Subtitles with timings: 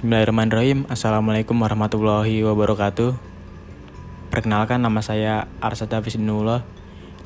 [0.00, 0.88] Bismillahirrahmanirrahim.
[0.88, 3.20] Assalamualaikum warahmatullahi wabarakatuh.
[4.32, 6.64] Perkenalkan nama saya Arsad Hafiz Dinullah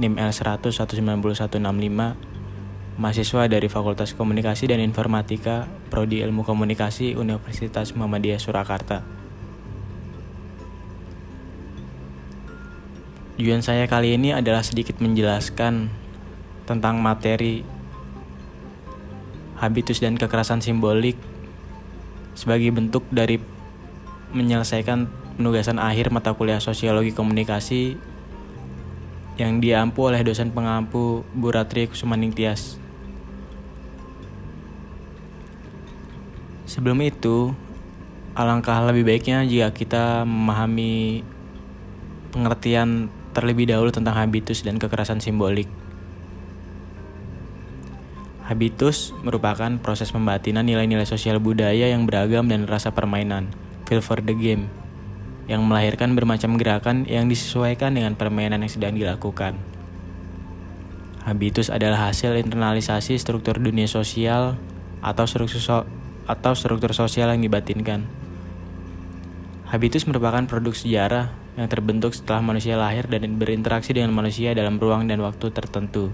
[0.00, 1.52] NIM L100 19165
[2.96, 9.04] Mahasiswa dari Fakultas Komunikasi dan Informatika Prodi Ilmu Komunikasi Universitas Muhammadiyah Surakarta.
[13.36, 15.92] Tujuan saya kali ini adalah sedikit menjelaskan
[16.64, 17.68] tentang materi
[19.60, 21.20] habitus dan kekerasan simbolik
[22.32, 23.40] sebagai bentuk dari
[24.32, 27.96] menyelesaikan penugasan akhir mata kuliah sosiologi komunikasi
[29.40, 32.76] yang diampu oleh dosen pengampu Bu Ratri Kusumaning Tias.
[36.68, 37.52] Sebelum itu,
[38.32, 41.20] alangkah lebih baiknya jika kita memahami
[42.32, 45.68] pengertian terlebih dahulu tentang habitus dan kekerasan simbolik.
[48.42, 53.46] Habitus merupakan proses pembatinan nilai-nilai sosial budaya yang beragam dan rasa permainan,
[53.86, 54.66] feel for the game,
[55.46, 59.54] yang melahirkan bermacam gerakan yang disesuaikan dengan permainan yang sedang dilakukan.
[61.22, 64.58] Habitus adalah hasil internalisasi struktur dunia sosial
[64.98, 65.86] atau struktur, so
[66.26, 68.10] atau struktur sosial yang dibatinkan.
[69.70, 75.06] Habitus merupakan produk sejarah yang terbentuk setelah manusia lahir dan berinteraksi dengan manusia dalam ruang
[75.06, 76.10] dan waktu tertentu.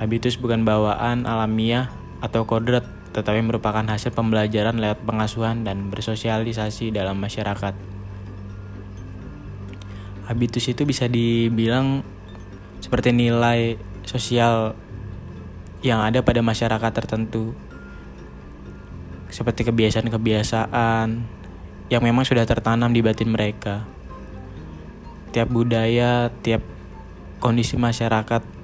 [0.00, 1.92] Habitus bukan bawaan alamiah
[2.24, 7.76] atau kodrat, tetapi merupakan hasil pembelajaran lewat pengasuhan dan bersosialisasi dalam masyarakat.
[10.24, 12.00] Habitus itu bisa dibilang
[12.80, 13.76] seperti nilai
[14.08, 14.72] sosial
[15.84, 17.52] yang ada pada masyarakat tertentu.
[19.28, 21.08] Seperti kebiasaan-kebiasaan
[21.92, 23.84] yang memang sudah tertanam di batin mereka.
[25.36, 26.64] Tiap budaya, tiap
[27.36, 28.59] kondisi masyarakat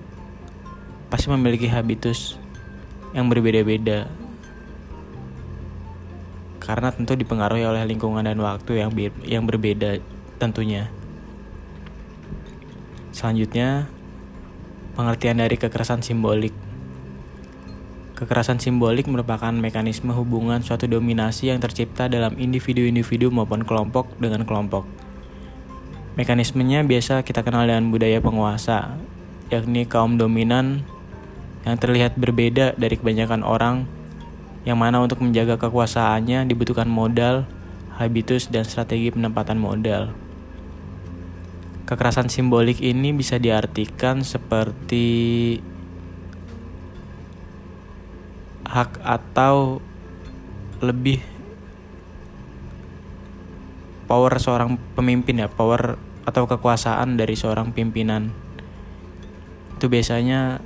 [1.16, 2.36] pasti memiliki habitus
[3.16, 4.04] yang berbeda-beda
[6.60, 8.92] karena tentu dipengaruhi oleh lingkungan dan waktu yang
[9.24, 9.96] yang berbeda
[10.36, 10.92] tentunya.
[13.16, 13.88] Selanjutnya,
[14.92, 16.52] pengertian dari kekerasan simbolik.
[18.12, 24.84] Kekerasan simbolik merupakan mekanisme hubungan suatu dominasi yang tercipta dalam individu-individu maupun kelompok dengan kelompok.
[26.20, 29.00] Mekanismenya biasa kita kenal dengan budaya penguasa,
[29.48, 30.84] yakni kaum dominan
[31.66, 33.90] yang terlihat berbeda dari kebanyakan orang
[34.62, 37.42] yang mana untuk menjaga kekuasaannya dibutuhkan modal,
[37.98, 40.14] habitus, dan strategi penempatan modal.
[41.86, 45.58] Kekerasan simbolik ini bisa diartikan seperti
[48.66, 49.78] hak atau
[50.82, 51.22] lebih
[54.10, 58.34] power seorang pemimpin ya, power atau kekuasaan dari seorang pimpinan.
[59.78, 60.58] Itu biasanya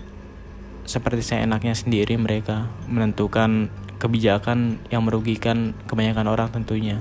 [0.91, 3.71] seperti seenaknya sendiri mereka menentukan
[4.03, 6.99] kebijakan yang merugikan kebanyakan orang tentunya.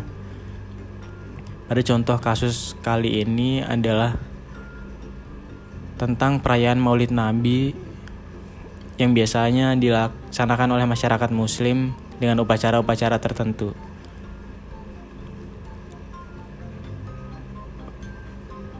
[1.74, 4.14] Ada contoh kasus kali ini adalah
[5.98, 7.74] tentang perayaan Maulid Nabi
[9.02, 13.74] yang biasanya dilaksanakan oleh masyarakat muslim dengan upacara-upacara tertentu.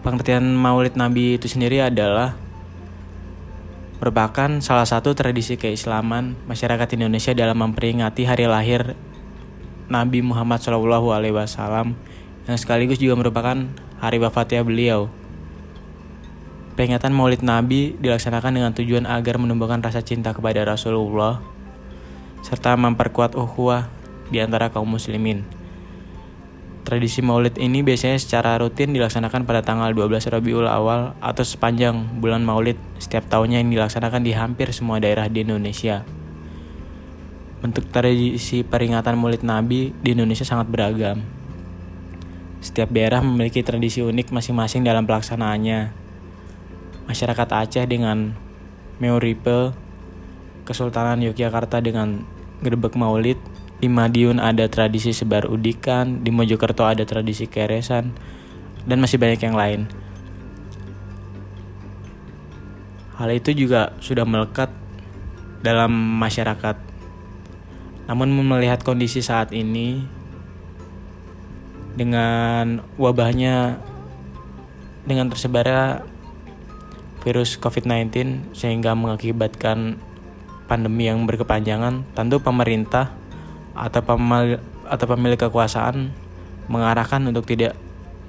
[0.06, 2.49] Pengertian Maulid Nabi itu sendiri adalah
[4.00, 8.96] merupakan salah satu tradisi keislaman masyarakat Indonesia dalam memperingati hari lahir
[9.92, 11.92] Nabi Muhammad SAW
[12.48, 13.68] yang sekaligus juga merupakan
[14.00, 15.12] hari wafatnya beliau.
[16.80, 21.44] Peringatan Maulid Nabi dilaksanakan dengan tujuan agar menumbuhkan rasa cinta kepada Rasulullah
[22.40, 23.92] serta memperkuat ukhuwah
[24.32, 25.59] di antara kaum muslimin.
[26.80, 32.42] Tradisi maulid ini biasanya secara rutin dilaksanakan pada tanggal 12 Rabiul Awal atau sepanjang bulan
[32.42, 36.08] maulid setiap tahunnya yang dilaksanakan di hampir semua daerah di Indonesia.
[37.60, 41.20] Bentuk tradisi peringatan maulid Nabi di Indonesia sangat beragam.
[42.64, 45.92] Setiap daerah memiliki tradisi unik masing-masing dalam pelaksanaannya.
[47.12, 48.32] Masyarakat Aceh dengan
[49.04, 49.76] Meuripe,
[50.64, 52.24] Kesultanan Yogyakarta dengan
[52.64, 53.40] Gerbek Maulid,
[53.80, 58.12] di Madiun ada tradisi sebar udikan, di Mojokerto ada tradisi keresan,
[58.84, 59.88] dan masih banyak yang lain.
[63.16, 64.72] Hal itu juga sudah melekat
[65.64, 66.76] dalam masyarakat.
[68.08, 70.04] Namun melihat kondisi saat ini
[71.96, 73.80] dengan wabahnya
[75.04, 76.08] dengan tersebarnya
[77.24, 80.00] virus COVID-19 sehingga mengakibatkan
[80.72, 83.12] pandemi yang berkepanjangan, tentu pemerintah
[83.80, 86.12] atau pemilik atau pemilik kekuasaan
[86.68, 87.80] mengarahkan untuk tidak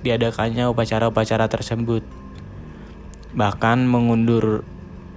[0.07, 2.07] diadakannya upacara-upacara tersebut.
[3.35, 4.63] Bahkan mengundur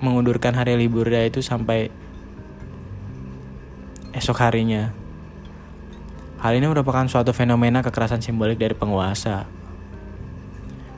[0.03, 1.87] mengundurkan hari liburnya itu sampai
[4.11, 4.91] esok harinya.
[6.43, 9.47] Hal ini merupakan suatu fenomena kekerasan simbolik dari penguasa.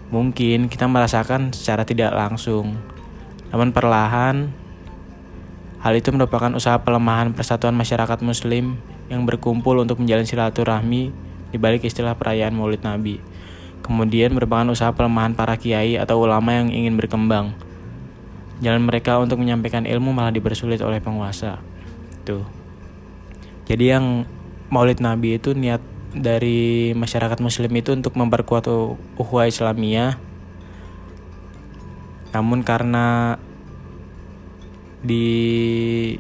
[0.10, 2.78] Mungkin kita merasakan secara tidak langsung,
[3.54, 4.50] namun perlahan
[5.86, 11.14] hal itu merupakan usaha pelemahan persatuan masyarakat muslim yang berkumpul untuk menjalin silaturahmi
[11.54, 13.22] di balik istilah perayaan Maulid Nabi.
[13.86, 17.54] Kemudian merupakan usaha pelemahan para kiai atau ulama yang ingin berkembang.
[18.64, 21.62] Jalan mereka untuk menyampaikan ilmu malah dipersulit oleh penguasa.
[22.26, 22.42] Tuh.
[23.70, 24.26] Jadi yang
[24.74, 25.86] Maulid Nabi itu niat
[26.16, 28.66] dari masyarakat muslim itu untuk memperkuat
[29.20, 30.18] ukhuwah Islamiyah.
[32.34, 33.38] Namun karena
[35.06, 36.18] diarahkan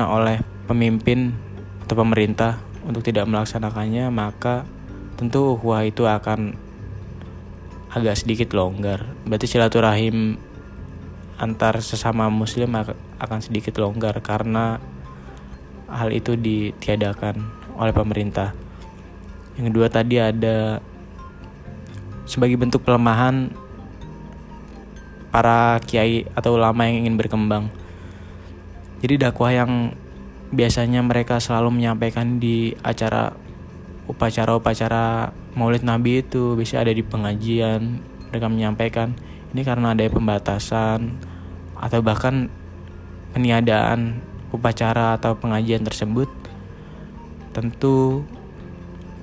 [0.00, 1.36] oleh pemimpin
[1.84, 4.64] atau pemerintah untuk tidak melaksanakannya, maka
[5.16, 6.56] tentu ukhuwah itu akan
[7.94, 9.06] agak sedikit longgar.
[9.24, 10.36] Berarti silaturahim
[11.38, 12.74] antar sesama muslim
[13.18, 14.78] akan sedikit longgar karena
[15.90, 17.38] hal itu ditiadakan
[17.78, 18.54] oleh pemerintah.
[19.54, 20.82] Yang kedua tadi ada
[22.26, 23.52] sebagai bentuk pelemahan
[25.30, 27.70] para kiai atau ulama yang ingin berkembang.
[29.02, 29.94] Jadi dakwah yang
[30.54, 33.34] biasanya mereka selalu menyampaikan di acara
[34.06, 39.14] upacara-upacara Maulid Nabi itu bisa ada di pengajian mereka menyampaikan.
[39.54, 41.14] Ini karena ada pembatasan
[41.78, 42.50] atau bahkan
[43.34, 44.18] peniadaan
[44.50, 46.30] upacara atau pengajian tersebut,
[47.54, 48.22] tentu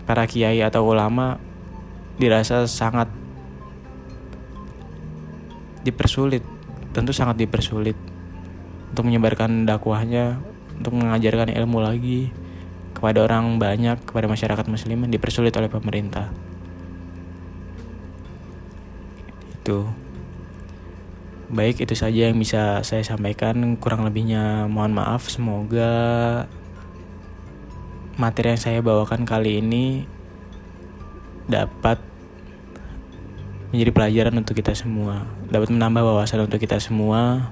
[0.07, 1.39] para kiai atau ulama
[2.15, 3.07] dirasa sangat
[5.83, 6.43] dipersulit,
[6.91, 7.95] tentu sangat dipersulit
[8.91, 10.39] untuk menyebarkan dakwahnya,
[10.81, 12.33] untuk mengajarkan ilmu lagi
[12.97, 16.33] kepada orang banyak, kepada masyarakat muslim dipersulit oleh pemerintah.
[19.61, 19.85] Itu.
[21.51, 23.77] Baik, itu saja yang bisa saya sampaikan.
[23.77, 25.29] Kurang lebihnya mohon maaf.
[25.29, 25.93] Semoga
[28.17, 30.05] materi yang saya bawakan kali ini
[31.49, 32.01] dapat
[33.71, 37.51] menjadi pelajaran untuk kita semua, dapat menambah wawasan untuk kita semua.